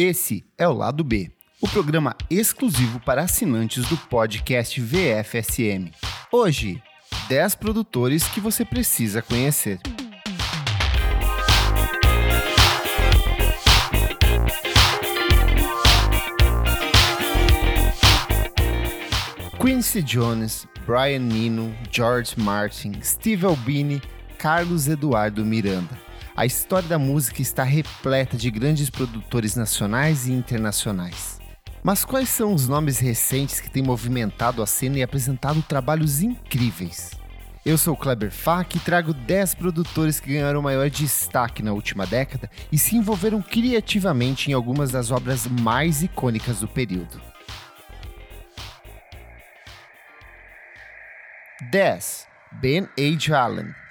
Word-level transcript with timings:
Esse 0.00 0.44
é 0.56 0.68
o 0.68 0.72
Lado 0.72 1.02
B, 1.02 1.28
o 1.60 1.66
programa 1.66 2.14
exclusivo 2.30 3.00
para 3.00 3.22
assinantes 3.22 3.84
do 3.88 3.96
podcast 3.96 4.80
VFSM. 4.80 5.90
Hoje, 6.30 6.80
10 7.28 7.56
produtores 7.56 8.28
que 8.28 8.38
você 8.38 8.64
precisa 8.64 9.20
conhecer. 9.20 9.80
Quincy 19.60 20.00
Jones, 20.00 20.68
Brian 20.86 21.28
Eno, 21.28 21.74
George 21.90 22.38
Martin, 22.38 23.00
Steve 23.02 23.44
Albini, 23.44 24.00
Carlos 24.38 24.86
Eduardo 24.86 25.44
Miranda. 25.44 26.07
A 26.38 26.46
história 26.46 26.88
da 26.88 27.00
música 27.00 27.42
está 27.42 27.64
repleta 27.64 28.36
de 28.36 28.48
grandes 28.48 28.88
produtores 28.88 29.56
nacionais 29.56 30.28
e 30.28 30.32
internacionais. 30.32 31.40
Mas 31.82 32.04
quais 32.04 32.28
são 32.28 32.54
os 32.54 32.68
nomes 32.68 33.00
recentes 33.00 33.58
que 33.58 33.68
têm 33.68 33.82
movimentado 33.82 34.62
a 34.62 34.66
cena 34.66 34.98
e 34.98 35.02
apresentado 35.02 35.60
trabalhos 35.62 36.22
incríveis? 36.22 37.10
Eu 37.66 37.76
sou 37.76 37.96
Kleber 37.96 38.30
Fak 38.30 38.76
e 38.76 38.80
trago 38.80 39.12
10 39.12 39.56
produtores 39.56 40.20
que 40.20 40.32
ganharam 40.34 40.62
maior 40.62 40.88
destaque 40.88 41.60
na 41.60 41.72
última 41.72 42.06
década 42.06 42.48
e 42.70 42.78
se 42.78 42.94
envolveram 42.94 43.42
criativamente 43.42 44.48
em 44.48 44.54
algumas 44.54 44.92
das 44.92 45.10
obras 45.10 45.44
mais 45.44 46.04
icônicas 46.04 46.60
do 46.60 46.68
período. 46.68 47.20
10. 51.72 52.28
Ben 52.52 52.88
H. 52.96 53.36
Allen. 53.36 53.87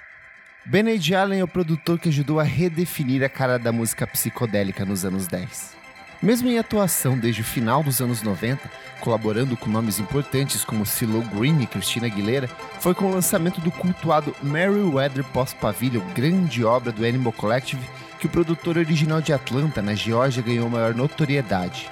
Ben 0.70 0.86
H. 0.86 1.18
Allen 1.18 1.40
é 1.40 1.42
o 1.42 1.48
produtor 1.48 1.98
que 1.98 2.10
ajudou 2.10 2.38
a 2.38 2.42
redefinir 2.42 3.22
a 3.24 3.28
cara 3.30 3.58
da 3.58 3.72
música 3.72 4.06
psicodélica 4.06 4.84
nos 4.84 5.02
anos 5.02 5.26
10. 5.26 5.74
Mesmo 6.20 6.50
em 6.50 6.58
atuação 6.58 7.16
desde 7.16 7.40
o 7.40 7.44
final 7.44 7.82
dos 7.82 8.02
anos 8.02 8.20
90, 8.20 8.70
colaborando 9.00 9.56
com 9.56 9.70
nomes 9.70 9.98
importantes 9.98 10.66
como 10.66 10.84
CeeLo 10.84 11.22
Green 11.34 11.62
e 11.62 11.66
Christina 11.66 12.06
Aguilera, 12.06 12.48
foi 12.80 12.94
com 12.94 13.06
o 13.06 13.10
lançamento 13.10 13.62
do 13.62 13.70
cultuado 13.70 14.36
Merriweather 14.42 15.24
Post 15.24 15.56
Pavilion, 15.56 16.02
grande 16.14 16.62
obra 16.62 16.92
do 16.92 17.02
Animal 17.02 17.32
Collective, 17.32 17.80
que 18.20 18.26
o 18.26 18.30
produtor 18.30 18.76
original 18.76 19.22
de 19.22 19.32
Atlanta, 19.32 19.80
na 19.80 19.94
Geórgia, 19.94 20.42
ganhou 20.42 20.68
maior 20.68 20.94
notoriedade. 20.94 21.88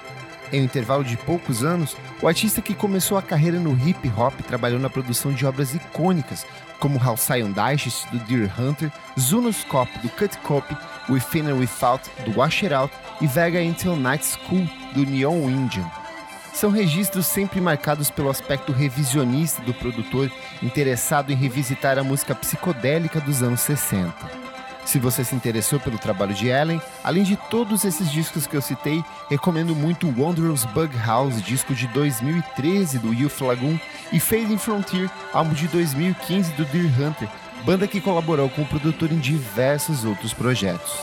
Em 0.52 0.60
um 0.60 0.64
intervalo 0.64 1.02
de 1.02 1.16
poucos 1.16 1.64
anos, 1.64 1.96
o 2.22 2.28
artista 2.28 2.62
que 2.62 2.74
começou 2.74 3.18
a 3.18 3.22
carreira 3.22 3.58
no 3.58 3.76
hip 3.86 4.10
hop 4.16 4.32
trabalhou 4.46 4.78
na 4.78 4.88
produção 4.88 5.32
de 5.32 5.44
obras 5.44 5.74
icônicas, 5.74 6.46
como 6.78 7.02
Halcyon 7.02 7.52
Digest 7.52 8.06
do 8.10 8.18
Deer 8.20 8.50
Hunter, 8.60 8.92
Zunoscope 9.18 9.98
do 9.98 10.08
Cut 10.10 10.38
Copy, 10.38 10.76
Within 11.08 11.48
and 11.48 11.56
Without 11.56 12.08
do 12.24 12.38
Wash 12.38 12.62
It 12.62 12.72
Out 12.72 12.94
e 13.20 13.26
Vega 13.26 13.60
Until 13.60 13.96
Night 13.96 14.24
School 14.24 14.68
do 14.94 15.04
Neon 15.04 15.50
Indian. 15.50 15.90
São 16.54 16.70
registros 16.70 17.26
sempre 17.26 17.60
marcados 17.60 18.10
pelo 18.10 18.30
aspecto 18.30 18.72
revisionista 18.72 19.60
do 19.62 19.74
produtor 19.74 20.30
interessado 20.62 21.30
em 21.30 21.36
revisitar 21.36 21.98
a 21.98 22.04
música 22.04 22.34
psicodélica 22.34 23.20
dos 23.20 23.42
anos 23.42 23.60
60. 23.60 24.45
Se 24.86 25.00
você 25.00 25.24
se 25.24 25.34
interessou 25.34 25.80
pelo 25.80 25.98
trabalho 25.98 26.32
de 26.32 26.46
Ellen, 26.46 26.80
além 27.02 27.24
de 27.24 27.36
todos 27.36 27.84
esses 27.84 28.08
discos 28.08 28.46
que 28.46 28.56
eu 28.56 28.62
citei, 28.62 29.04
recomendo 29.28 29.74
muito 29.74 30.06
Wondrous 30.06 30.64
Bug 30.66 30.96
House, 30.96 31.42
disco 31.42 31.74
de 31.74 31.88
2013 31.88 33.00
do 33.00 33.12
Youth 33.12 33.40
Lagoon, 33.40 33.78
e 34.12 34.20
Fading 34.20 34.58
Frontier, 34.58 35.10
álbum 35.32 35.54
de 35.54 35.66
2015 35.66 36.52
do 36.52 36.64
Deer 36.66 36.86
Hunter, 37.00 37.28
banda 37.64 37.88
que 37.88 38.00
colaborou 38.00 38.48
com 38.48 38.62
o 38.62 38.66
produtor 38.66 39.10
em 39.10 39.18
diversos 39.18 40.04
outros 40.04 40.32
projetos. 40.32 40.94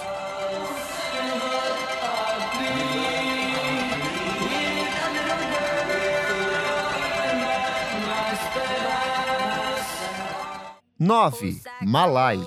Nove, 10.97 11.62
Malai. 11.81 12.40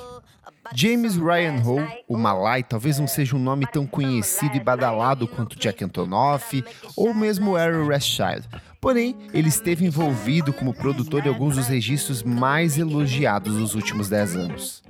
James 0.75 1.17
Ryan 1.17 1.59
Hall, 1.61 1.87
o 2.09 2.17
Malai, 2.17 2.63
talvez 2.63 2.99
não 2.99 3.07
seja 3.07 3.37
um 3.37 3.39
nome 3.39 3.67
tão 3.67 3.87
conhecido 3.87 4.57
e 4.57 4.61
badalado 4.61 5.27
quanto 5.29 5.59
Jack 5.59 5.85
Antonoff 5.85 6.65
ou 6.97 7.15
mesmo 7.15 7.57
Aaron 7.57 7.87
Rothschild. 7.87 8.49
Porém, 8.81 9.17
ele 9.33 9.49
esteve 9.49 9.85
envolvido 9.85 10.53
como 10.53 10.75
produtor 10.75 11.23
de 11.23 11.29
alguns 11.29 11.57
dos 11.57 11.69
registros 11.69 12.23
mais 12.23 12.79
elogiados 12.79 13.55
dos 13.57 13.75
últimos 13.75 14.09
10 14.09 14.37
anos. 14.37 14.83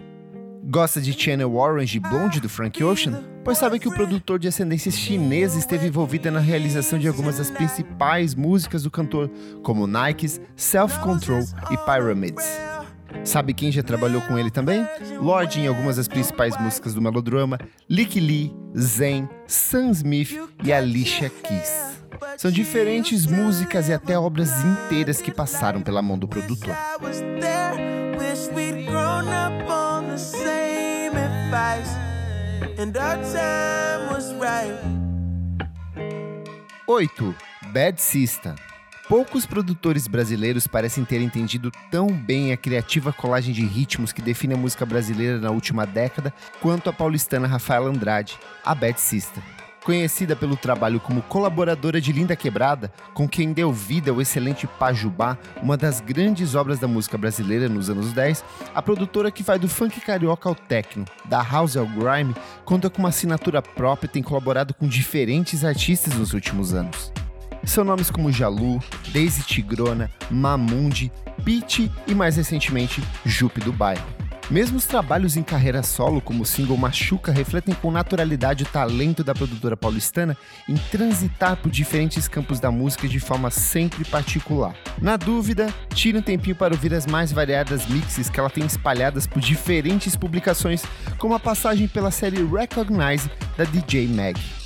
Gosta 0.69 1.01
de 1.01 1.13
Channel 1.13 1.55
Orange 1.55 1.97
e 1.97 2.01
Blonde 2.01 2.41
do 2.41 2.49
Frank 2.49 2.83
Ocean? 2.83 3.23
Pois 3.45 3.57
sabe 3.57 3.79
que 3.79 3.89
o 3.89 3.95
produtor 3.95 4.41
de 4.41 4.49
ascendência 4.49 4.91
chinesa 4.91 5.57
esteve 5.57 5.87
envolvido 5.87 6.29
na 6.31 6.41
realização 6.41 6.99
de 6.99 7.07
algumas 7.07 7.39
das 7.39 7.53
principais 7.53 8.35
músicas 8.35 8.83
do 8.83 8.91
cantor, 8.91 9.31
como 9.63 9.87
Nikes, 9.87 10.41
Self 10.57 10.99
Control 10.99 11.45
e 11.71 11.77
Pyramids. 11.79 12.45
Sabe 13.25 13.53
quem 13.53 13.73
já 13.73 13.83
trabalhou 13.83 14.23
com 14.23 14.39
ele 14.39 14.51
também? 14.51 14.87
Lorde 15.21 15.61
em 15.61 15.67
algumas 15.67 15.97
das 15.97 16.09
principais 16.09 16.57
músicas 16.59 16.95
do 16.95 17.03
melodrama, 17.03 17.59
Lick 17.89 18.19
Lee, 18.21 18.55
Zen, 18.79 19.29
Sam 19.47 19.91
Smith 19.91 20.39
e 20.63 20.73
Alicia 20.73 21.31
Keys. 21.31 21.97
São 22.39 22.51
diferentes 22.51 23.27
músicas 23.27 23.89
e 23.89 23.93
até 23.93 24.19
obras 24.19 24.51
inteiras 24.65 25.21
que 25.21 25.31
passaram 25.31 25.83
pela 25.83 26.01
mão 26.01 26.19
do 26.19 26.29
produtor. 26.29 26.75
Oito, 36.87 37.35
Bad 37.73 38.01
Sister. 38.01 38.55
Poucos 39.09 39.47
produtores 39.47 40.09
brasileiros 40.09 40.67
parecem 40.67 41.05
ter 41.05 41.21
entendido 41.21 41.71
tão 41.93 42.09
bem 42.09 42.53
a 42.53 42.57
criativa 42.57 43.13
colagem 43.13 43.55
de 43.55 43.65
ritmos 43.65 44.13
que 44.13 44.21
define 44.21 44.55
a 44.55 44.57
música 44.57 44.85
brasileira 44.85 45.39
na 45.39 45.53
última 45.53 45.87
década 45.87 46.35
quanto 46.61 46.91
a 46.91 46.93
paulistana 46.93 47.47
Rafaela 47.47 47.89
Andrade, 47.89 48.37
a 48.65 48.75
Bad 48.75 49.01
Sister. 49.01 49.41
Conhecida 49.85 50.35
pelo 50.35 50.57
trabalho 50.57 50.99
como 50.99 51.23
colaboradora 51.23 52.01
de 52.01 52.11
Linda 52.11 52.35
Quebrada, 52.35 52.93
com 53.15 53.29
quem 53.29 53.53
deu 53.53 53.73
vida 53.73 54.11
ao 54.11 54.21
excelente 54.21 54.67
Pajubá, 54.67 55.39
uma 55.63 55.77
das 55.77 56.01
grandes 56.01 56.57
obras 56.57 56.81
da 56.81 56.89
música 56.89 57.17
brasileira 57.17 57.69
nos 57.69 57.89
anos 57.89 58.13
10, 58.13 58.45
a 58.75 58.83
produtora 58.83 59.31
que 59.31 59.45
vai 59.45 59.57
do 59.57 59.69
funk 59.69 60.01
carioca 60.01 60.49
ao 60.49 60.57
techno, 60.57 61.05
da 61.27 61.41
house 61.41 61.77
ao 61.77 61.87
grime, 61.87 62.35
conta 62.65 62.91
com 62.91 62.99
uma 62.99 63.11
assinatura 63.11 63.63
própria 63.63 64.09
e 64.09 64.11
tem 64.11 64.23
colaborado 64.25 64.75
com 64.75 64.89
diferentes 64.89 65.65
artistas 65.65 66.15
nos 66.15 66.35
últimos 66.35 66.75
anos. 66.75 67.13
São 67.67 67.85
nomes 67.85 68.11
como 68.11 68.33
Jalu, 68.33 68.81
Daisy 69.13 69.43
Tigrona, 69.43 70.11
Mamundi, 70.31 71.13
Pete 71.45 71.91
e 72.07 72.15
mais 72.15 72.37
recentemente 72.37 73.03
Jupe 73.25 73.61
do 73.61 73.73
Bairro. 73.73 74.07
Mesmo 74.49 74.79
os 74.79 74.87
trabalhos 74.87 75.37
em 75.37 75.43
carreira 75.43 75.83
solo, 75.83 76.21
como 76.21 76.45
o 76.45 76.47
single 76.47 76.77
Machuca, 76.77 77.33
refletem 77.33 77.75
com 77.75 77.91
naturalidade 77.91 78.63
o 78.63 78.67
talento 78.67 79.25
da 79.25 79.35
produtora 79.35 79.77
paulistana 79.77 80.37
em 80.69 80.77
transitar 80.77 81.57
por 81.57 81.69
diferentes 81.69 82.29
campos 82.29 82.61
da 82.61 82.71
música 82.71 83.09
de 83.09 83.19
forma 83.19 83.51
sempre 83.51 84.05
particular. 84.05 84.77
Na 85.03 85.17
dúvida, 85.17 85.67
tire 85.93 86.17
um 86.17 86.23
tempinho 86.23 86.55
para 86.55 86.73
ouvir 86.73 86.95
as 86.95 87.07
mais 87.07 87.33
variadas 87.33 87.87
mixes 87.89 88.31
que 88.31 88.39
ela 88.39 88.49
tem 88.49 88.65
espalhadas 88.65 89.27
por 89.27 89.41
diferentes 89.41 90.15
publicações, 90.15 90.85
como 91.19 91.35
a 91.35 91.41
passagem 91.41 91.89
pela 91.89 92.13
série 92.13 92.45
Recognize 92.45 93.29
da 93.57 93.65
DJ 93.65 94.07
Mag. 94.07 94.66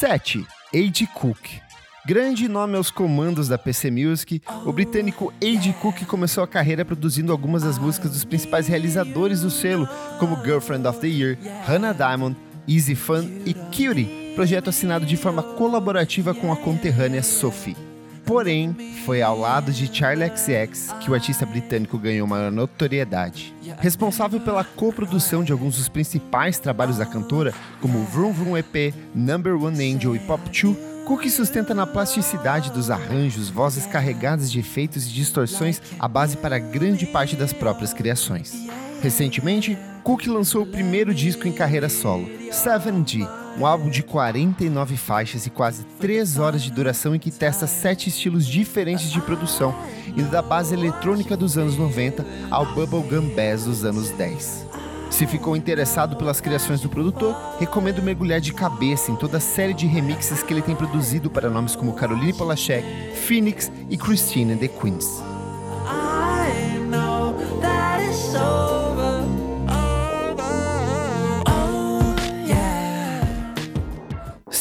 7. 0.00 0.46
A.J. 0.72 1.06
Cook. 1.08 1.60
Grande 2.06 2.48
nome 2.48 2.74
aos 2.74 2.90
comandos 2.90 3.48
da 3.48 3.58
PC 3.58 3.90
Music, 3.90 4.40
o 4.64 4.72
britânico 4.72 5.30
A.J. 5.42 5.74
Cook 5.74 6.06
começou 6.06 6.42
a 6.42 6.48
carreira 6.48 6.86
produzindo 6.86 7.30
algumas 7.30 7.64
das 7.64 7.78
músicas 7.78 8.12
dos 8.12 8.24
principais 8.24 8.66
realizadores 8.66 9.42
do 9.42 9.50
selo, 9.50 9.86
como 10.18 10.42
Girlfriend 10.42 10.88
of 10.88 11.00
the 11.00 11.06
Year, 11.06 11.36
Hannah 11.66 11.92
Diamond, 11.92 12.34
Easy 12.66 12.94
Fun 12.94 13.42
e 13.44 13.52
Cutie, 13.52 14.32
projeto 14.34 14.70
assinado 14.70 15.04
de 15.04 15.18
forma 15.18 15.42
colaborativa 15.42 16.32
com 16.32 16.50
a 16.50 16.56
conterrânea 16.56 17.22
Sophie. 17.22 17.89
Porém, 18.30 18.76
foi 19.04 19.22
ao 19.22 19.36
lado 19.36 19.72
de 19.72 19.92
Charlie 19.92 20.30
XX 20.30 20.92
que 21.00 21.10
o 21.10 21.14
artista 21.14 21.44
britânico 21.44 21.98
ganhou 21.98 22.28
maior 22.28 22.52
notoriedade. 22.52 23.52
Responsável 23.80 24.38
pela 24.38 24.62
coprodução 24.62 25.42
de 25.42 25.50
alguns 25.50 25.78
dos 25.78 25.88
principais 25.88 26.56
trabalhos 26.56 26.98
da 26.98 27.04
cantora, 27.04 27.52
como 27.80 28.04
Vroom 28.04 28.32
Vroom 28.32 28.56
EP, 28.56 28.94
Number 29.12 29.60
One 29.60 29.96
Angel 29.96 30.14
e 30.14 30.20
Pop 30.20 30.44
2, 30.44 30.76
Cook 31.06 31.28
sustenta 31.28 31.74
na 31.74 31.88
plasticidade 31.88 32.70
dos 32.70 32.88
arranjos, 32.88 33.50
vozes 33.50 33.84
carregadas 33.84 34.48
de 34.48 34.60
efeitos 34.60 35.08
e 35.08 35.12
distorções 35.12 35.82
a 35.98 36.06
base 36.06 36.36
para 36.36 36.56
grande 36.56 37.06
parte 37.06 37.34
das 37.34 37.52
próprias 37.52 37.92
criações. 37.92 38.54
Recentemente, 39.02 39.76
Cook 40.04 40.28
lançou 40.28 40.62
o 40.62 40.70
primeiro 40.70 41.12
disco 41.12 41.48
em 41.48 41.52
carreira 41.52 41.88
solo, 41.88 42.30
7G, 42.52 43.28
um 43.58 43.66
álbum 43.66 43.90
de 43.90 44.02
49 44.02 44.96
faixas 44.96 45.46
e 45.46 45.50
quase 45.50 45.84
3 45.98 46.38
horas 46.38 46.62
de 46.62 46.70
duração 46.70 47.14
em 47.14 47.18
que 47.18 47.30
testa 47.30 47.66
sete 47.66 48.08
estilos 48.08 48.46
diferentes 48.46 49.10
de 49.10 49.20
produção, 49.20 49.74
indo 50.08 50.30
da 50.30 50.42
base 50.42 50.74
eletrônica 50.74 51.36
dos 51.36 51.58
anos 51.58 51.76
90 51.76 52.24
ao 52.50 52.66
bubblegum 52.66 53.28
bass 53.34 53.64
dos 53.64 53.84
anos 53.84 54.10
10. 54.10 54.66
Se 55.10 55.26
ficou 55.26 55.56
interessado 55.56 56.16
pelas 56.16 56.40
criações 56.40 56.80
do 56.80 56.88
produtor, 56.88 57.36
recomendo 57.58 58.00
mergulhar 58.00 58.40
de 58.40 58.52
cabeça 58.52 59.10
em 59.10 59.16
toda 59.16 59.38
a 59.38 59.40
série 59.40 59.74
de 59.74 59.86
remixes 59.86 60.42
que 60.42 60.54
ele 60.54 60.62
tem 60.62 60.76
produzido 60.76 61.28
para 61.28 61.50
nomes 61.50 61.74
como 61.74 61.94
Caroline 61.94 62.32
Polachek, 62.32 62.86
Phoenix 63.26 63.70
e 63.90 63.96
Christine 63.96 64.52
and 64.52 64.58
the 64.58 64.68
Queens. 64.68 65.29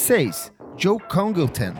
6. 0.10 0.52
Joe 0.76 0.98
Congleton. 1.08 1.76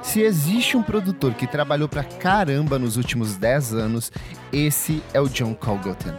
Se 0.00 0.20
existe 0.20 0.76
um 0.76 0.82
produtor 0.84 1.34
que 1.34 1.44
trabalhou 1.44 1.88
pra 1.88 2.04
caramba 2.04 2.78
nos 2.78 2.96
últimos 2.96 3.34
10 3.34 3.74
anos, 3.74 4.12
esse 4.52 5.02
é 5.12 5.20
o 5.20 5.28
John 5.28 5.56
Congleton. 5.56 6.14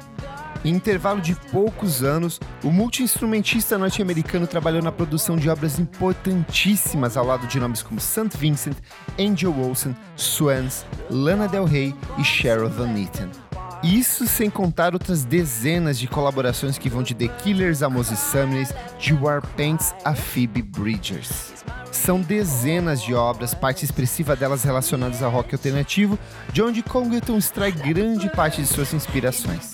Em 0.65 0.75
intervalo 0.75 1.21
de 1.21 1.33
poucos 1.53 2.03
anos, 2.03 2.41
o 2.61 2.69
multi-instrumentista 2.69 3.77
norte-americano 3.77 4.45
trabalhou 4.45 4.81
na 4.81 4.91
produção 4.91 5.37
de 5.37 5.49
obras 5.49 5.79
importantíssimas 5.79 7.15
ao 7.15 7.25
lado 7.25 7.47
de 7.47 7.57
nomes 7.57 7.81
como 7.81 8.01
St. 8.01 8.37
Vincent, 8.37 8.75
Angel 9.17 9.57
Olsen, 9.57 9.95
Swans, 10.17 10.85
Lana 11.09 11.47
Del 11.47 11.63
Rey 11.63 11.95
e 12.17 12.23
Cheryl 12.25 12.67
Van 12.67 12.97
Eaton. 12.97 13.44
Isso 13.83 14.27
sem 14.27 14.49
contar 14.49 14.93
outras 14.93 15.23
dezenas 15.23 15.99
de 15.99 16.07
colaborações 16.07 16.77
que 16.77 16.89
vão 16.89 17.03
de 17.03 17.13
The 17.13 17.27
Killers 17.27 17.83
a 17.83 17.89
Moses 17.89 18.19
Sumney, 18.19 18.67
de 18.99 19.13
Warpaints 19.13 19.93
a 20.03 20.15
Phoebe 20.15 20.61
Bridgers. 20.61 21.53
São 21.91 22.19
dezenas 22.19 23.01
de 23.01 23.13
obras, 23.13 23.53
parte 23.53 23.85
expressiva 23.85 24.35
delas 24.35 24.63
relacionadas 24.63 25.23
ao 25.23 25.31
rock 25.31 25.55
alternativo, 25.55 26.19
de 26.51 26.61
onde 26.61 26.83
Congleton 26.83 27.37
extrai 27.37 27.71
grande 27.71 28.29
parte 28.29 28.61
de 28.61 28.67
suas 28.67 28.93
inspirações. 28.93 29.73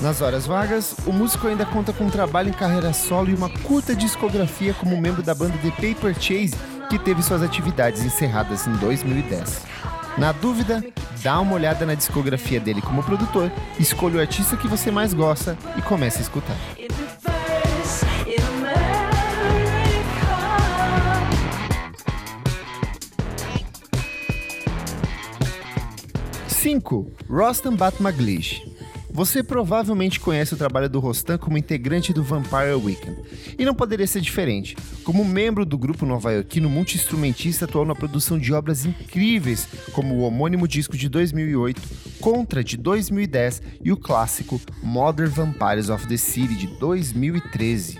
Nas 0.00 0.20
horas 0.20 0.46
vagas, 0.46 0.96
o 1.06 1.12
músico 1.12 1.46
ainda 1.46 1.64
conta 1.64 1.92
com 1.92 2.04
um 2.04 2.10
trabalho 2.10 2.48
em 2.48 2.52
carreira 2.52 2.92
solo 2.92 3.30
e 3.30 3.34
uma 3.34 3.48
curta 3.48 3.94
discografia 3.94 4.74
como 4.74 5.00
membro 5.00 5.22
da 5.22 5.34
banda 5.34 5.56
The 5.58 5.70
Paper 5.70 6.14
Chase, 6.14 6.56
que 6.90 6.98
teve 6.98 7.22
suas 7.22 7.42
atividades 7.42 8.02
encerradas 8.02 8.66
em 8.66 8.72
2010. 8.72 9.62
Na 10.18 10.32
dúvida, 10.32 10.84
dá 11.22 11.40
uma 11.40 11.54
olhada 11.54 11.86
na 11.86 11.94
discografia 11.94 12.58
dele 12.58 12.82
como 12.82 13.02
produtor, 13.02 13.50
escolha 13.78 14.16
o 14.16 14.20
artista 14.20 14.56
que 14.56 14.66
você 14.66 14.90
mais 14.90 15.14
gosta 15.14 15.56
e 15.76 15.82
comece 15.82 16.18
a 16.18 16.22
escutar. 16.22 16.56
Cinco, 26.48 27.10
Rostam 27.28 27.74
Batmaglish. 27.74 28.71
Você 29.14 29.42
provavelmente 29.42 30.18
conhece 30.18 30.54
o 30.54 30.56
trabalho 30.56 30.88
do 30.88 30.98
Rostam 30.98 31.36
como 31.36 31.58
integrante 31.58 32.14
do 32.14 32.24
Vampire 32.24 32.74
Weekend, 32.74 33.20
e 33.58 33.64
não 33.64 33.74
poderia 33.74 34.06
ser 34.06 34.22
diferente. 34.22 34.74
Como 35.04 35.22
membro 35.22 35.66
do 35.66 35.76
grupo 35.76 36.06
nova-iorquino, 36.06 36.70
multi-instrumentista 36.70 37.66
atuou 37.66 37.84
na 37.84 37.94
produção 37.94 38.38
de 38.38 38.54
obras 38.54 38.86
incríveis, 38.86 39.68
como 39.92 40.14
o 40.14 40.20
homônimo 40.20 40.66
disco 40.66 40.96
de 40.96 41.10
2008, 41.10 42.02
Contra 42.20 42.62
de 42.62 42.76
2010 42.76 43.62
e 43.84 43.92
o 43.92 43.96
clássico 43.96 44.60
Modern 44.82 45.28
Vampires 45.28 45.90
of 45.90 46.06
the 46.06 46.16
City 46.16 46.54
de 46.54 46.66
2013. 46.78 47.98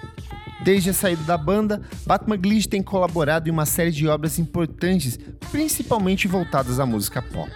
Desde 0.65 0.91
a 0.91 0.95
saída 0.95 1.25
da 1.25 1.37
banda, 1.37 1.83
Batman 2.07 2.39
Glitch 2.39 2.67
tem 2.67 2.83
colaborado 2.83 3.49
em 3.49 3.53
uma 3.53 3.67
série 3.67 3.91
de 3.91 4.07
obras 4.07 4.39
importantes, 4.39 5.19
principalmente 5.51 6.29
voltadas 6.29 6.79
à 6.79 6.87
música 6.87 7.21
pop. 7.21 7.51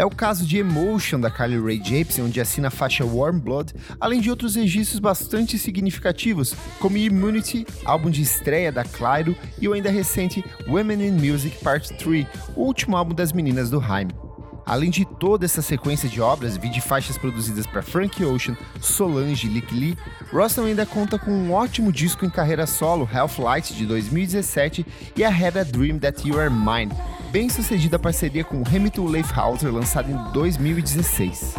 É 0.00 0.04
o 0.06 0.08
caso 0.08 0.46
de 0.46 0.56
Emotion 0.56 1.20
da 1.20 1.30
Carly 1.30 1.60
Rae 1.60 1.78
Jepsen, 1.84 2.24
onde 2.24 2.40
assina 2.40 2.68
a 2.68 2.70
faixa 2.70 3.04
Warm 3.04 3.38
Blood, 3.38 3.74
além 4.00 4.18
de 4.18 4.30
outros 4.30 4.54
registros 4.54 4.98
bastante 4.98 5.58
significativos, 5.58 6.54
como 6.78 6.96
Immunity, 6.96 7.66
álbum 7.84 8.08
de 8.08 8.22
estreia 8.22 8.72
da 8.72 8.82
Clairo, 8.82 9.36
e 9.60 9.68
o 9.68 9.74
ainda 9.74 9.90
recente 9.90 10.42
Women 10.66 11.06
in 11.06 11.12
Music 11.12 11.62
Part 11.62 11.92
3, 11.98 12.26
o 12.56 12.62
último 12.62 12.96
álbum 12.96 13.14
das 13.14 13.30
meninas 13.30 13.68
do 13.68 13.78
Haim. 13.78 14.08
Além 14.64 14.90
de 14.90 15.04
toda 15.04 15.44
essa 15.44 15.62
sequência 15.62 16.08
de 16.08 16.20
obras, 16.20 16.56
vi 16.56 16.68
de 16.68 16.80
faixas 16.80 17.18
produzidas 17.18 17.66
para 17.66 17.82
Frank 17.82 18.24
Ocean, 18.24 18.56
Solange 18.80 19.46
e 19.46 19.50
Lick 19.50 19.74
Lee, 19.74 19.98
Rostam 20.32 20.64
ainda 20.64 20.86
conta 20.86 21.18
com 21.18 21.30
um 21.30 21.52
ótimo 21.52 21.92
disco 21.92 22.24
em 22.24 22.30
carreira 22.30 22.66
solo, 22.66 23.08
Half 23.12 23.38
Light, 23.38 23.74
de 23.74 23.86
2017, 23.86 24.86
e 25.16 25.24
a 25.24 25.28
Had 25.28 25.56
a 25.58 25.64
Dream 25.64 25.98
That 25.98 26.26
You 26.28 26.38
Are 26.38 26.50
Mine, 26.50 26.92
bem 27.30 27.48
sucedida 27.48 27.98
parceria 27.98 28.44
com 28.44 28.62
Hamilton 28.66 29.06
Leifhauser, 29.06 29.72
lançada 29.72 30.10
em 30.10 30.32
2016. 30.32 31.54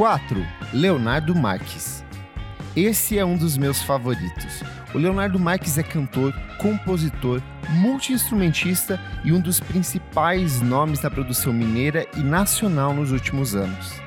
Quatro, 0.00 0.42
Leonardo 0.72 1.34
Marques. 1.34 1.99
Esse 2.76 3.18
é 3.18 3.24
um 3.24 3.36
dos 3.36 3.58
meus 3.58 3.82
favoritos. 3.82 4.62
O 4.94 4.98
Leonardo 4.98 5.40
Marques 5.40 5.76
é 5.76 5.82
cantor, 5.82 6.32
compositor, 6.58 7.42
multi-instrumentista 7.70 9.00
e 9.24 9.32
um 9.32 9.40
dos 9.40 9.58
principais 9.58 10.60
nomes 10.60 11.00
da 11.00 11.10
produção 11.10 11.52
mineira 11.52 12.06
e 12.16 12.20
nacional 12.20 12.94
nos 12.94 13.10
últimos 13.10 13.56
anos. 13.56 14.00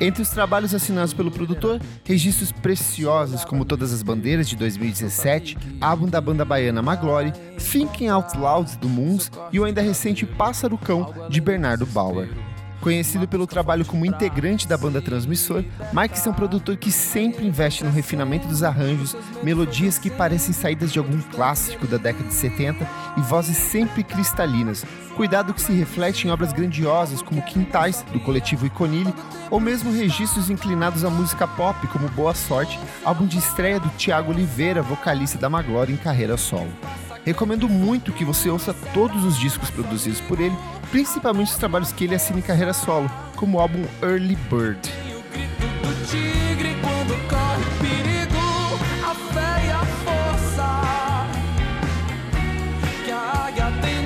Entre 0.00 0.22
os 0.22 0.30
trabalhos 0.30 0.72
assinados 0.72 1.12
pelo 1.12 1.30
produtor, 1.30 1.80
registros 2.04 2.52
preciosos 2.52 3.44
como 3.44 3.66
Todas 3.66 3.92
as 3.92 4.02
Bandeiras 4.02 4.48
de 4.48 4.56
2017, 4.56 5.58
álbum 5.80 6.06
da 6.06 6.20
banda 6.20 6.44
baiana 6.44 6.80
Maglore, 6.80 7.32
Thinking 7.58 8.08
Out 8.08 8.38
Loud 8.38 8.78
do 8.78 8.88
Moons 8.88 9.30
e 9.52 9.60
o 9.60 9.64
ainda 9.64 9.82
recente 9.82 10.24
Pássaro 10.24 10.78
Cão 10.78 11.12
de 11.28 11.40
Bernardo 11.40 11.84
Bauer. 11.84 12.28
Conhecido 12.80 13.28
pelo 13.28 13.46
trabalho 13.46 13.84
como 13.84 14.06
integrante 14.06 14.66
da 14.66 14.76
banda 14.76 15.02
Transmissor, 15.02 15.62
Marques 15.92 16.26
é 16.26 16.30
um 16.30 16.32
produtor 16.32 16.78
que 16.78 16.90
sempre 16.90 17.46
investe 17.46 17.84
no 17.84 17.90
refinamento 17.90 18.48
dos 18.48 18.62
arranjos, 18.62 19.14
melodias 19.42 19.98
que 19.98 20.08
parecem 20.08 20.54
saídas 20.54 20.90
de 20.90 20.98
algum 20.98 21.20
clássico 21.20 21.86
da 21.86 21.98
década 21.98 22.28
de 22.28 22.34
70 22.34 22.88
e 23.18 23.20
vozes 23.20 23.58
sempre 23.58 24.02
cristalinas, 24.02 24.82
cuidado 25.14 25.52
que 25.52 25.60
se 25.60 25.72
reflete 25.72 26.26
em 26.26 26.30
obras 26.30 26.54
grandiosas 26.54 27.20
como 27.20 27.42
Quintais, 27.42 28.02
do 28.12 28.20
coletivo 28.20 28.64
Iconile, 28.64 29.12
ou 29.50 29.60
mesmo 29.60 29.92
registros 29.92 30.48
inclinados 30.48 31.04
à 31.04 31.10
música 31.10 31.46
pop, 31.46 31.86
como 31.88 32.08
Boa 32.08 32.34
Sorte, 32.34 32.80
álbum 33.04 33.26
de 33.26 33.36
estreia 33.36 33.78
do 33.78 33.90
Tiago 33.90 34.32
Oliveira, 34.32 34.80
vocalista 34.80 35.36
da 35.36 35.50
Maglore 35.50 35.92
em 35.92 35.98
carreira 35.98 36.38
solo. 36.38 36.70
Recomendo 37.30 37.68
muito 37.68 38.12
que 38.12 38.24
você 38.24 38.50
ouça 38.50 38.74
todos 38.92 39.24
os 39.24 39.38
discos 39.38 39.70
produzidos 39.70 40.20
por 40.22 40.40
ele, 40.40 40.56
principalmente 40.90 41.52
os 41.52 41.56
trabalhos 41.56 41.92
que 41.92 42.02
ele 42.02 42.16
assina 42.16 42.40
em 42.40 42.42
carreira 42.42 42.72
solo, 42.72 43.08
como 43.36 43.56
o 43.56 43.60
álbum 43.60 43.84
Early 44.02 44.34
Bird. 44.50 44.80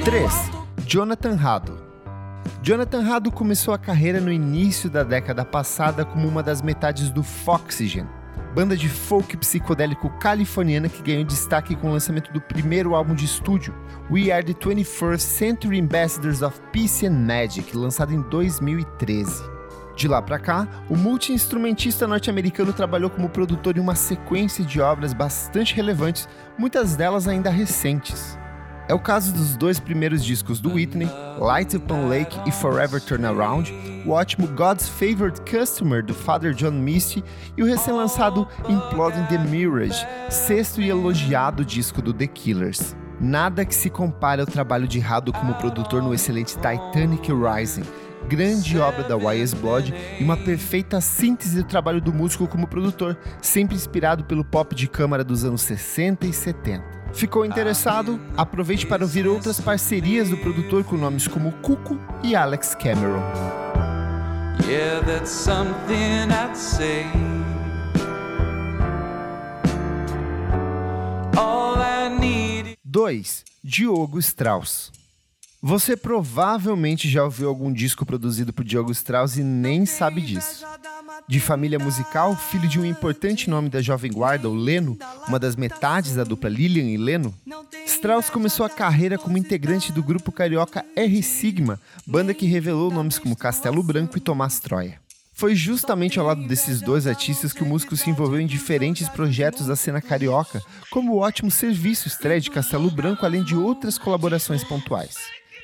Três. 0.05 0.51
Jonathan 0.87 1.35
Rado. 1.35 1.79
Jonathan 2.61 3.01
Rado 3.01 3.33
começou 3.33 3.73
a 3.73 3.79
carreira 3.79 4.21
no 4.21 4.31
início 4.31 4.91
da 4.91 5.03
década 5.03 5.47
passada 5.47 6.05
como 6.05 6.29
uma 6.29 6.43
das 6.43 6.61
metades 6.61 7.09
do 7.09 7.23
Foxygen, 7.23 8.07
banda 8.55 8.77
de 8.77 8.89
folk 8.89 9.37
psicodélico 9.37 10.09
californiana 10.21 10.89
que 10.89 11.03
ganhou 11.03 11.25
destaque 11.25 11.75
com 11.75 11.89
o 11.89 11.93
lançamento 11.93 12.33
do 12.33 12.41
primeiro 12.41 12.95
álbum 12.95 13.13
de 13.13 13.25
estúdio, 13.25 13.75
We 14.09 14.31
Are 14.31 14.45
the 14.45 14.55
21st 14.55 15.19
Century 15.19 15.81
Ambassadors 15.81 16.41
of 16.41 16.61
Peace 16.73 17.05
and 17.05 17.27
Magic, 17.27 17.77
lançado 17.77 18.15
em 18.15 18.23
2013. 18.23 19.43
De 19.97 20.07
lá 20.07 20.23
para 20.23 20.39
cá, 20.39 20.69
o 20.89 20.97
multi-instrumentista 20.97 22.07
norte-americano 22.07 22.73
trabalhou 22.73 23.11
como 23.11 23.29
produtor 23.29 23.77
em 23.77 23.81
uma 23.81 23.97
sequência 23.97 24.65
de 24.65 24.81
obras 24.81 25.13
bastante 25.13 25.75
relevantes, 25.75 26.29
muitas 26.57 26.95
delas 26.95 27.27
ainda 27.27 27.51
recentes. 27.51 28.39
É 28.87 28.93
o 28.93 28.99
caso 28.99 29.33
dos 29.33 29.57
dois 29.57 29.81
primeiros 29.81 30.23
discos 30.23 30.61
do 30.61 30.75
Whitney, 30.75 31.09
Light 31.39 31.75
Upon 31.75 32.07
Lake 32.07 32.39
e 32.47 32.53
Forever 32.53 33.01
Turn 33.01 33.25
Around, 33.25 33.73
o 34.05 34.11
ótimo 34.11 34.47
God's 34.47 34.87
Favorite 34.87 35.41
Customer 35.41 36.05
do 36.05 36.13
Father 36.13 36.53
John 36.53 36.73
Misty 36.73 37.25
e 37.57 37.63
o 37.63 37.67
recém-lançado 37.67 38.47
Imploding 38.69 39.25
the 39.25 39.39
Mirage, 39.39 40.07
sexto 40.29 40.83
e 40.83 40.91
elogiado 40.91 41.65
disco 41.65 42.03
do 42.03 42.13
The 42.13 42.27
Killers. 42.27 42.95
Nada 43.19 43.65
que 43.65 43.75
se 43.75 43.89
compare 43.89 44.43
ao 44.43 44.47
trabalho 44.47 44.87
de 44.87 44.99
Rado 44.99 45.33
como 45.33 45.55
produtor 45.55 46.03
no 46.03 46.13
excelente 46.13 46.55
Titanic 46.55 47.33
Rising, 47.33 47.85
grande 48.29 48.79
obra 48.79 49.03
da 49.05 49.17
YS 49.17 49.55
Blood 49.55 49.95
e 50.21 50.23
uma 50.23 50.37
perfeita 50.37 51.01
síntese 51.01 51.63
do 51.63 51.65
trabalho 51.65 52.03
do 52.03 52.13
músico 52.13 52.47
como 52.47 52.67
produtor, 52.67 53.17
sempre 53.41 53.77
inspirado 53.77 54.25
pelo 54.25 54.45
pop 54.45 54.75
de 54.75 54.87
câmara 54.89 55.25
dos 55.25 55.43
anos 55.43 55.63
60 55.63 56.27
e 56.27 56.33
70. 56.35 57.04
Ficou 57.15 57.47
interessado? 57.47 58.21
Aproveite 58.37 58.87
para 58.87 59.05
ouvir 59.05 59.27
outras 59.27 59.61
parcerias 59.61 60.29
do 60.29 60.37
produtor 60.37 60.83
com 60.83 60.97
nomes 60.97 61.29
como 61.29 61.53
Cuco 61.63 61.99
e 62.23 62.35
Alex 62.35 62.75
Cameron. 62.75 63.23
Yeah, 64.69 65.01
that's 65.07 65.31
something 65.31 66.29
I'd 66.31 66.57
say. 66.57 67.07
All 71.37 71.77
I 71.79 72.09
need... 72.19 72.79
2. 72.85 73.45
Diogo 73.63 74.19
Strauss. 74.19 74.91
Você 75.63 75.97
provavelmente 75.97 77.09
já 77.09 77.25
ouviu 77.25 77.49
algum 77.49 77.73
disco 77.73 78.05
produzido 78.05 78.53
por 78.53 78.65
Diogo 78.65 78.93
Strauss 78.93 79.37
e 79.37 79.43
nem 79.43 79.87
sabe 79.87 80.21
disso. 80.21 80.65
De 81.27 81.41
família 81.41 81.79
musical, 81.79 82.37
filho 82.37 82.69
de 82.69 82.79
um 82.79 82.85
importante 82.85 83.49
nome 83.49 83.71
da 83.71 83.81
Jovem 83.81 84.13
Guarda, 84.13 84.49
o 84.49 84.55
Leno, 84.55 84.99
uma 85.27 85.39
das 85.39 85.57
metades 85.57 86.15
da 86.15 86.23
dupla 86.23 86.51
Lilian 86.51 86.85
e 86.85 86.99
Leno, 86.99 87.35
Strauss 87.87 88.29
começou 88.29 88.67
a 88.67 88.71
carreira 88.71 89.17
como 89.17 89.39
integrante 89.39 89.91
do 89.91 90.03
grupo 90.03 90.31
carioca 90.31 90.85
R 90.95 91.23
Sigma, 91.23 91.81
banda 92.07 92.35
que 92.35 92.45
revelou 92.45 92.91
nomes 92.91 93.19
como 93.19 93.35
Castelo 93.35 93.83
Branco 93.83 94.19
e 94.19 94.21
Tomás 94.21 94.61
Troia. 94.61 95.01
Foi 95.33 95.55
justamente 95.55 96.19
ao 96.19 96.27
lado 96.27 96.47
desses 96.47 96.83
dois 96.83 97.07
artistas 97.07 97.55
que 97.55 97.63
o 97.63 97.67
músico 97.67 97.97
se 97.97 98.11
envolveu 98.11 98.39
em 98.39 98.47
diferentes 98.47 99.09
projetos 99.09 99.67
da 99.67 99.75
cena 99.75 100.03
carioca, 100.03 100.63
como 100.91 101.15
o 101.15 101.19
ótimo 101.19 101.51
serviço 101.51 102.07
estreia 102.07 102.41
de 102.41 102.51
Castelo 102.51 102.91
Branco, 102.91 103.25
além 103.25 103.43
de 103.43 103.57
outras 103.57 103.97
colaborações 103.97 104.63
pontuais. 104.63 105.17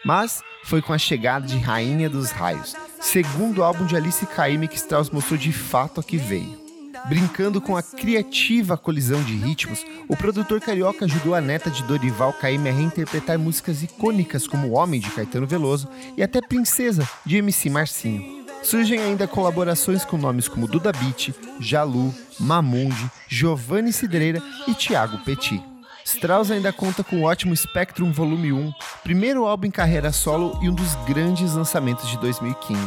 Mas 0.04 0.42
foi 0.64 0.80
com 0.80 0.92
a 0.92 0.98
chegada 0.98 1.46
de 1.46 1.58
Rainha 1.58 2.08
dos 2.08 2.30
Raios, 2.30 2.74
segundo 3.00 3.62
álbum 3.62 3.84
de 3.84 3.96
Alice 3.96 4.24
Caymmi 4.26 4.68
que 4.68 4.76
Strauss 4.76 5.10
mostrou 5.10 5.38
de 5.38 5.52
fato 5.52 6.00
a 6.00 6.02
que 6.02 6.16
veio. 6.16 6.58
Brincando 7.06 7.60
com 7.60 7.76
a 7.76 7.82
criativa 7.82 8.76
colisão 8.76 9.22
de 9.22 9.34
ritmos, 9.34 9.84
o 10.08 10.16
produtor 10.16 10.60
carioca 10.60 11.06
ajudou 11.06 11.34
a 11.34 11.40
neta 11.40 11.70
de 11.70 11.82
Dorival 11.84 12.32
Caymmi 12.32 12.68
a 12.68 12.72
reinterpretar 12.72 13.38
músicas 13.38 13.82
icônicas 13.82 14.46
como 14.46 14.72
Homem 14.72 15.00
de 15.00 15.10
Caetano 15.10 15.46
Veloso 15.46 15.88
e 16.16 16.22
até 16.22 16.40
Princesa 16.40 17.08
de 17.24 17.38
MC 17.38 17.70
Marcinho. 17.70 18.40
Surgem 18.62 19.00
ainda 19.00 19.26
colaborações 19.26 20.04
com 20.04 20.18
nomes 20.18 20.46
como 20.46 20.68
Duda 20.68 20.92
Beat, 20.92 21.34
Jalu, 21.58 22.14
Mamundi, 22.38 23.10
Giovanni 23.26 23.92
Cidreira 23.92 24.42
e 24.68 24.74
Thiago 24.74 25.18
Petit. 25.24 25.69
Strauss 26.14 26.50
ainda 26.50 26.72
conta 26.72 27.04
com 27.04 27.20
o 27.20 27.22
ótimo 27.22 27.54
Spectrum 27.56 28.10
Volume 28.10 28.52
1, 28.52 28.72
primeiro 29.04 29.46
álbum 29.46 29.68
em 29.68 29.70
carreira 29.70 30.10
solo 30.10 30.58
e 30.60 30.68
um 30.68 30.74
dos 30.74 30.96
grandes 31.06 31.54
lançamentos 31.54 32.08
de 32.08 32.18
2015. 32.18 32.80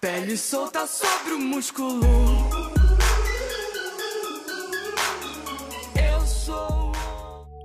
Pele 0.00 0.36
solta 0.36 0.86
sobre 0.86 1.32
o 1.34 1.38
músculo. 1.40 2.00
Eu 5.96 6.20
sou 6.24 6.92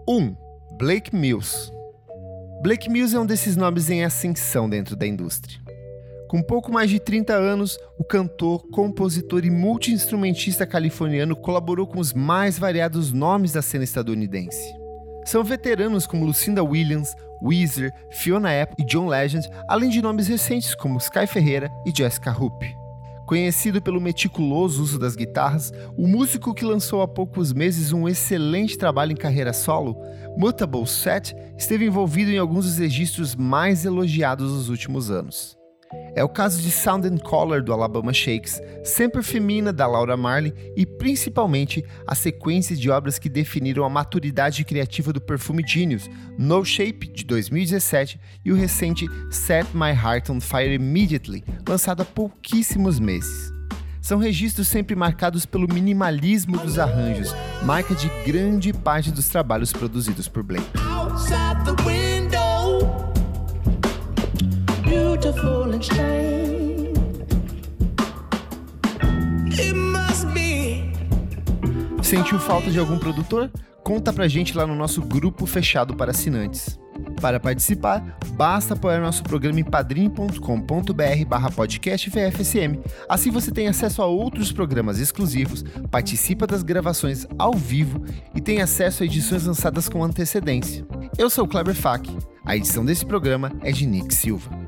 1. 0.07 0.17
Um, 0.17 0.35
Blake 0.77 1.15
Mills. 1.15 1.71
Blake 2.63 2.89
Mills 2.89 3.15
é 3.15 3.19
um 3.19 3.25
desses 3.27 3.55
nomes 3.55 3.91
em 3.91 4.03
ascensão 4.03 4.67
dentro 4.67 4.95
da 4.95 5.05
indústria. 5.05 5.61
Com 6.31 6.41
pouco 6.41 6.71
mais 6.71 6.89
de 6.89 6.97
30 6.97 7.33
anos, 7.33 7.77
o 7.99 8.05
cantor, 8.05 8.65
compositor 8.71 9.43
e 9.43 9.49
multiinstrumentista 9.49 10.65
californiano 10.65 11.35
colaborou 11.35 11.85
com 11.85 11.99
os 11.99 12.13
mais 12.13 12.57
variados 12.57 13.11
nomes 13.11 13.51
da 13.51 13.61
cena 13.61 13.83
estadunidense. 13.83 14.73
São 15.25 15.43
veteranos 15.43 16.07
como 16.07 16.23
Lucinda 16.23 16.63
Williams, 16.63 17.13
Weezer, 17.43 17.91
Fiona 18.11 18.61
Apple 18.61 18.77
e 18.79 18.87
John 18.87 19.07
Legend, 19.07 19.45
além 19.67 19.89
de 19.89 20.01
nomes 20.01 20.29
recentes 20.29 20.73
como 20.73 20.99
Sky 20.99 21.27
Ferreira 21.27 21.69
e 21.85 21.91
Jessica 21.93 22.31
Hoop. 22.31 22.65
Conhecido 23.27 23.81
pelo 23.81 23.99
meticuloso 23.99 24.81
uso 24.81 24.97
das 24.97 25.17
guitarras, 25.17 25.73
o 25.97 26.07
músico 26.07 26.53
que 26.53 26.63
lançou 26.63 27.01
há 27.01 27.09
poucos 27.09 27.51
meses 27.51 27.91
um 27.91 28.07
excelente 28.07 28.77
trabalho 28.77 29.11
em 29.11 29.17
carreira 29.17 29.51
solo, 29.51 29.97
Mutable 30.37 30.87
Set 30.87 31.35
esteve 31.57 31.87
envolvido 31.87 32.31
em 32.31 32.37
alguns 32.37 32.63
dos 32.63 32.77
registros 32.77 33.35
mais 33.35 33.83
elogiados 33.83 34.49
dos 34.53 34.69
últimos 34.69 35.11
anos. 35.11 35.59
É 36.13 36.23
o 36.23 36.29
caso 36.29 36.61
de 36.61 36.69
Sound 36.69 37.07
and 37.07 37.17
Color 37.17 37.63
do 37.63 37.71
Alabama 37.71 38.11
Shakes, 38.11 38.61
Sempre 38.83 39.23
Femina 39.23 39.71
da 39.71 39.87
Laura 39.87 40.17
Marley 40.17 40.53
e 40.75 40.85
principalmente 40.85 41.85
a 42.05 42.13
sequência 42.13 42.75
de 42.75 42.89
obras 42.89 43.17
que 43.17 43.29
definiram 43.29 43.85
a 43.85 43.89
maturidade 43.89 44.65
criativa 44.65 45.13
do 45.13 45.21
Perfume 45.21 45.63
Genius, 45.65 46.09
No 46.37 46.65
Shape 46.65 47.07
de 47.07 47.23
2017 47.23 48.19
e 48.43 48.51
o 48.51 48.55
recente 48.55 49.05
Set 49.29 49.67
My 49.73 49.91
Heart 49.91 50.31
on 50.31 50.41
Fire 50.41 50.73
Immediately, 50.73 51.43
lançado 51.67 52.01
há 52.01 52.05
pouquíssimos 52.05 52.99
meses. 52.99 53.53
São 54.01 54.17
registros 54.17 54.67
sempre 54.67 54.95
marcados 54.95 55.45
pelo 55.45 55.71
minimalismo 55.71 56.57
dos 56.57 56.77
arranjos, 56.79 57.33
marca 57.63 57.93
de 57.95 58.09
grande 58.25 58.73
parte 58.73 59.11
dos 59.11 59.29
trabalhos 59.29 59.71
produzidos 59.71 60.27
por 60.27 60.43
Blake. 60.43 60.67
Sentiu 72.11 72.39
falta 72.39 72.69
de 72.69 72.77
algum 72.77 72.97
produtor? 72.97 73.49
Conta 73.83 74.11
pra 74.11 74.27
gente 74.27 74.55
lá 74.55 74.67
no 74.67 74.75
nosso 74.75 75.01
grupo 75.01 75.45
fechado 75.45 75.95
para 75.95 76.11
assinantes. 76.11 76.77
Para 77.21 77.39
participar, 77.39 78.17
basta 78.33 78.73
apoiar 78.73 78.99
nosso 78.99 79.23
programa 79.23 79.59
em 79.59 79.63
padrim.com.br 79.63 81.25
barra 81.27 81.51
podcast 81.51 82.09
VFSM. 82.09 82.79
Assim 83.07 83.31
você 83.31 83.51
tem 83.51 83.67
acesso 83.67 84.01
a 84.01 84.07
outros 84.07 84.51
programas 84.51 84.99
exclusivos, 84.99 85.63
participa 85.89 86.45
das 86.45 86.63
gravações 86.63 87.25
ao 87.39 87.53
vivo 87.53 88.03
e 88.35 88.41
tem 88.41 88.61
acesso 88.61 89.03
a 89.03 89.05
edições 89.05 89.45
lançadas 89.45 89.87
com 89.87 90.03
antecedência. 90.03 90.85
Eu 91.17 91.29
sou 91.29 91.45
o 91.45 91.47
Kleber 91.47 91.75
Fak. 91.75 92.09
A 92.43 92.57
edição 92.57 92.83
desse 92.83 93.05
programa 93.05 93.51
é 93.61 93.71
de 93.71 93.85
Nick 93.85 94.13
Silva. 94.13 94.60